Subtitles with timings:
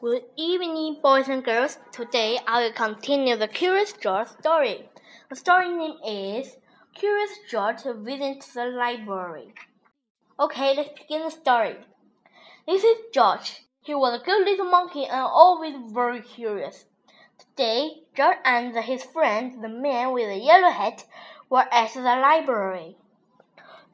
[0.00, 1.76] Good evening, boys and girls.
[1.92, 4.88] Today I will continue the Curious George story.
[5.28, 6.56] The story name is
[6.94, 9.52] Curious George Visits the Library.
[10.38, 11.76] Okay, let's begin the story.
[12.66, 13.66] This is George.
[13.82, 16.86] He was a good little monkey and always very curious.
[17.38, 21.04] Today, George and his friend, the man with the yellow hat,
[21.50, 22.96] were at the library.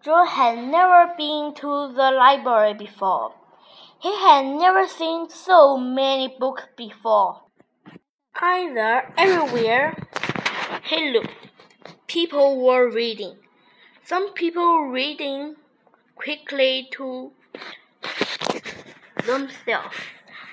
[0.04, 3.34] George had never been to the library before.
[3.98, 7.42] He had never seen so many books before.
[8.34, 9.96] Either everywhere
[10.84, 11.32] he looked,
[12.06, 13.36] people were reading.
[14.04, 15.56] Some people reading
[16.14, 17.32] quickly to
[19.24, 19.96] themselves.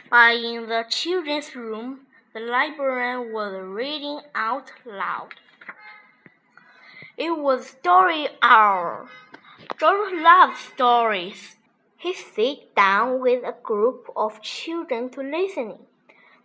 [0.09, 5.33] But in the children's room, the librarian was reading out loud.
[7.17, 9.09] It was story hour.
[9.77, 11.57] George loved stories.
[12.03, 15.79] He sat down with a group of children to listen.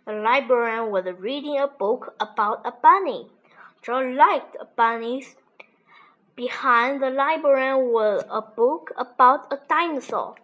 [0.05, 3.27] The librarian was reading a book about a bunny.
[3.81, 5.35] George liked bunnies.
[6.37, 10.35] Behind the librarian was a book about a dinosaur.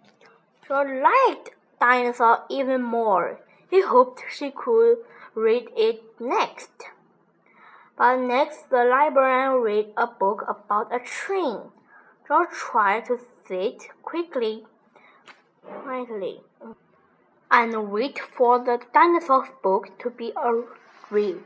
[0.67, 3.39] George liked dinosaur even more.
[3.69, 4.97] He hoped she could
[5.33, 6.91] read it next.
[7.97, 11.71] But next, the librarian read a book about a train.
[12.27, 13.17] George tried to
[13.47, 14.65] sit quickly
[15.83, 16.41] quietly
[17.51, 20.33] and wait for the dinosaur book to be
[21.09, 21.43] read.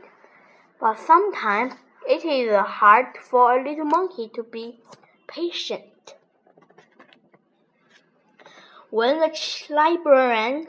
[0.80, 1.74] But sometimes
[2.08, 4.80] it is hard for a little monkey to be
[5.26, 6.14] patient.
[8.90, 9.30] When the
[9.70, 10.66] librarian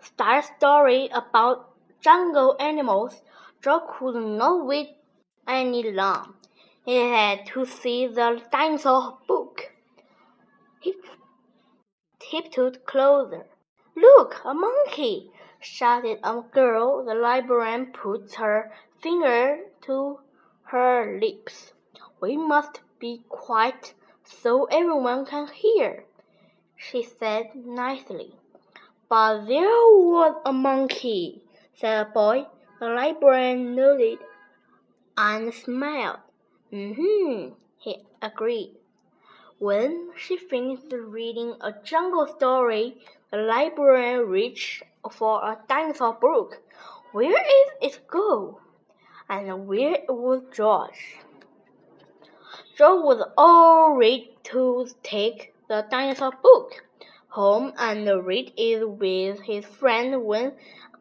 [0.00, 1.68] started a story about
[2.00, 3.20] jungle animals,
[3.62, 4.96] Joe could not wait
[5.46, 6.30] any longer.
[6.84, 9.72] He had to see the dinosaur book.
[10.80, 10.94] He
[12.30, 13.46] tiptoed closer.
[13.94, 15.30] Look, a monkey!
[15.60, 17.04] shouted a girl.
[17.04, 20.20] The librarian put her finger to
[20.64, 21.72] her lips.
[22.20, 23.94] We must be quiet
[24.24, 26.04] so everyone can hear,
[26.76, 28.34] she said nicely.
[29.08, 31.42] But there was a monkey,
[31.74, 32.46] said a boy.
[32.80, 34.18] The librarian nodded
[35.16, 36.20] and smiled.
[36.72, 38.74] Mm-hmm, he agreed.
[39.58, 43.00] When she finished reading a jungle story,
[43.30, 46.60] the librarian reached for a dinosaur book.
[47.12, 48.60] Where is it go?
[49.30, 51.16] And where was George?
[52.76, 56.84] George was all ready to take the dinosaur book
[57.28, 60.52] home and read it with his friend when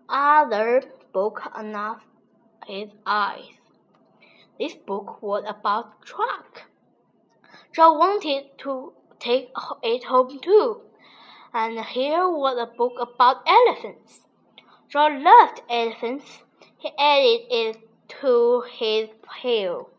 [0.08, 2.06] other book enough
[2.66, 3.52] his eyes.
[4.58, 6.65] This book was about truck.
[7.76, 9.50] Joe wanted to take
[9.84, 10.80] it home too.
[11.54, 14.22] And here was a book about elephants.
[14.88, 16.44] Joe loved elephants.
[16.78, 17.78] He added it
[18.22, 19.90] to his pile.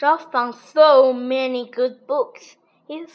[0.00, 2.56] Joe found so many good books.
[2.86, 3.10] His,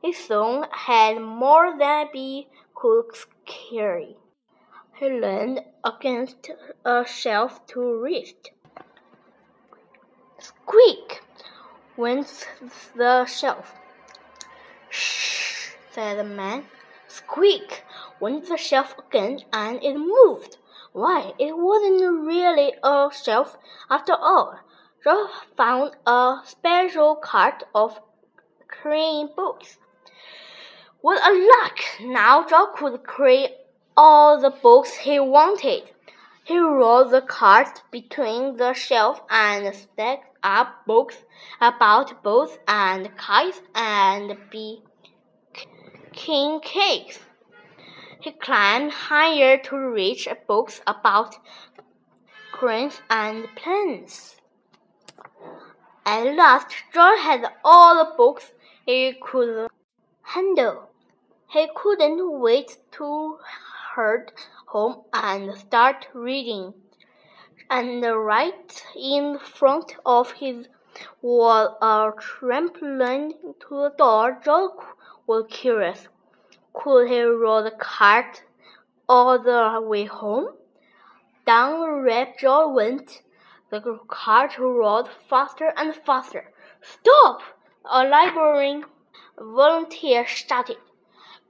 [0.00, 3.14] he soon had more than he could
[3.46, 4.16] carry.
[4.96, 6.50] He leaned against
[6.84, 8.50] a shelf to rest.
[10.40, 11.22] Squeak!
[11.96, 12.48] Went
[12.94, 13.74] the shelf.
[14.88, 16.64] Shh, said the man.
[17.08, 17.84] Squeak
[18.20, 20.56] went the shelf again, and it moved.
[20.92, 23.56] Why, it wasn't really a shelf
[23.90, 24.58] after all.
[25.04, 28.00] Joe found a special cart of
[28.68, 29.78] clean books.
[31.00, 31.80] What a luck!
[32.00, 33.48] Now Joe could carry
[33.96, 35.90] all the books he wanted.
[36.44, 41.24] He rolled the cart between the shelf and stacked up books
[41.60, 44.36] about boats and kites and
[46.12, 47.20] king cakes.
[48.20, 51.36] He climbed higher to reach books about
[52.50, 54.36] cranes and planes.
[56.04, 58.52] At last, John had all the books
[58.84, 59.68] he could
[60.22, 60.90] handle.
[61.50, 63.38] He couldn't wait to
[63.94, 64.26] hurry
[64.72, 66.72] home and start reading
[67.68, 70.66] and right in front of his
[71.20, 74.40] wall a trampoline to the door.
[74.42, 74.82] Joe
[75.26, 76.08] was curious.
[76.72, 78.44] Could he roll the cart
[79.06, 80.48] all the way home?
[81.46, 83.20] Down the ramp Joe went.
[83.70, 86.50] The cart rolled faster and faster.
[86.80, 87.40] Stop!
[87.84, 88.84] A librarian
[89.38, 90.78] volunteer shouted.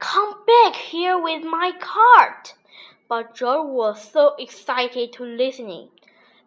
[0.01, 2.55] Come back here with my cart!
[3.15, 5.91] But Joe was so excited to listening.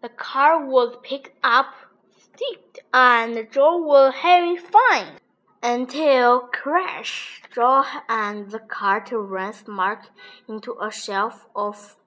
[0.01, 1.75] The car was picked up,
[2.17, 5.19] stepped, and Joe was having fun.
[5.62, 10.09] until crash, George and the cart ran smack
[10.47, 11.97] into a shelf of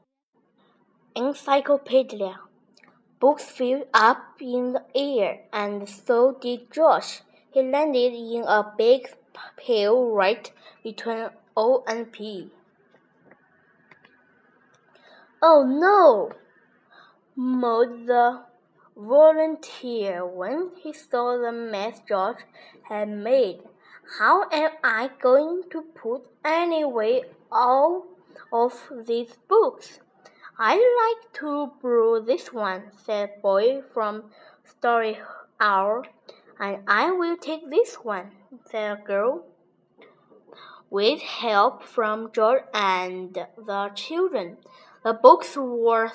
[1.14, 2.40] encyclopedia.
[3.20, 7.22] Books flew up in the air, and so did George.
[7.52, 9.08] He landed in a big
[9.56, 10.50] pile right
[10.82, 12.50] between O and P.
[15.40, 16.32] Oh no!
[17.36, 18.42] moaned the
[18.96, 22.38] volunteer when he saw the mess George
[22.88, 23.62] had made.
[24.18, 28.06] How am I going to put anyway all
[28.52, 30.00] of these books?
[30.58, 30.74] I'd
[31.04, 34.32] like to brew this one, said Boy from
[34.64, 35.20] Story
[35.60, 36.04] Hour.
[36.58, 38.32] And I will take this one,
[38.68, 39.46] said girl.
[40.90, 44.56] With help from George and the children,
[45.04, 46.10] the books were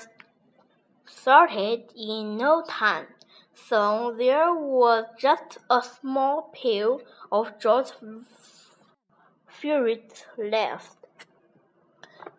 [1.05, 3.07] sorted in no time.
[3.53, 6.99] so there was just a small pile
[7.31, 7.93] of George's
[9.47, 10.97] favorites left.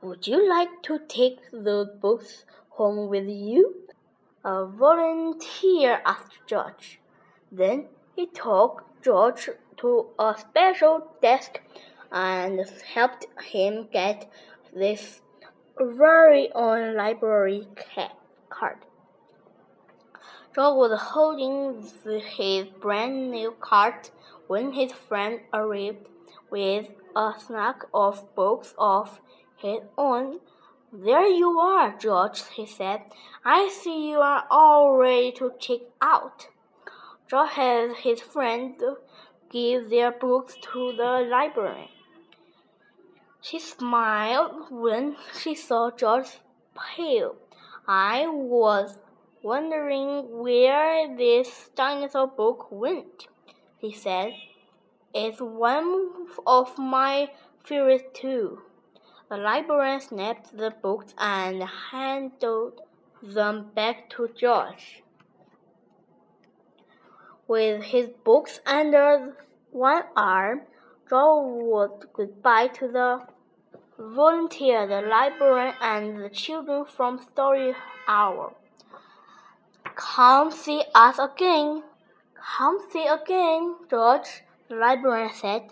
[0.02, 3.86] Would you like to take the books home with you?
[4.44, 7.00] A volunteer asked George.
[7.50, 9.48] Then he took George
[9.78, 11.60] to a special desk
[12.12, 12.60] and
[12.94, 14.30] helped him get
[14.74, 15.22] this
[15.80, 17.66] very own library
[18.48, 18.78] card.
[20.54, 21.82] George was holding
[22.36, 24.12] his brand new cart
[24.46, 26.06] when his friend arrived
[26.50, 29.20] with a stack of books of
[29.56, 30.38] his own.
[30.92, 33.02] There you are, George, he said.
[33.44, 36.46] I see you are all ready to check out.
[37.28, 38.80] George had his friend
[39.50, 41.90] give their books to the library.
[43.46, 46.40] She smiled when she saw George's
[46.74, 47.36] pail.
[47.86, 48.98] I was
[49.42, 53.26] wondering where this dinosaur book went,
[53.76, 54.32] he said.
[55.12, 57.32] It's one of my
[57.62, 58.62] favorites too.
[59.28, 62.80] The librarian snapped the books and handed
[63.22, 65.02] them back to George.
[67.46, 69.36] With his books under
[69.70, 70.62] one arm,
[71.10, 73.33] George waved goodbye to the
[73.98, 77.74] volunteer, the librarian, and the children from Story
[78.06, 78.54] Hour.
[79.94, 81.82] Come see us again.
[82.34, 85.62] Come see again, George, the librarian said.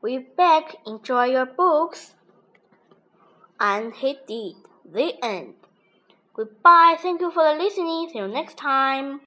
[0.00, 2.14] We beg, enjoy your books.
[3.60, 4.56] And he did.
[4.84, 5.54] The end.
[6.34, 6.96] Goodbye.
[7.00, 8.08] Thank you for listening.
[8.10, 9.20] See you next time.